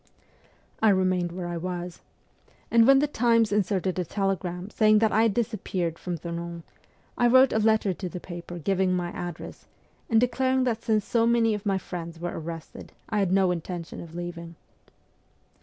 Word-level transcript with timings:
I 0.81 0.89
remained 0.89 1.31
where 1.31 1.45
I 1.45 1.57
was; 1.57 2.01
and 2.71 2.87
when 2.87 2.97
the' 2.97 3.07
Times' 3.25 3.51
inserted 3.51 3.99
a 3.99 4.03
telegram 4.03 4.71
saying 4.71 4.97
that 4.97 5.11
I 5.11 5.21
had 5.21 5.35
disap 5.35 5.63
peared 5.63 5.99
from 5.99 6.17
Thonon, 6.17 6.63
I 7.19 7.27
wrote 7.27 7.53
a 7.53 7.59
letter 7.59 7.93
to 7.93 8.09
the 8.09 8.19
paper 8.19 8.57
giving 8.57 8.95
my 8.95 9.09
address, 9.11 9.67
and 10.09 10.19
declaring 10.19 10.63
that 10.63 10.81
since 10.81 11.05
so 11.05 11.27
many 11.27 11.53
of 11.53 11.67
my 11.67 11.77
friends 11.77 12.19
were 12.19 12.33
arrested 12.35 12.93
I 13.09 13.19
had 13.19 13.31
no 13.31 13.51
intention 13.51 14.01
of 14.01 14.15
leaving. 14.15 14.55